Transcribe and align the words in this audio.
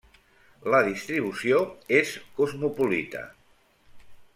La 0.75 0.79
distribució 0.87 1.61
és 2.01 2.17
cosmopolita. 2.41 3.27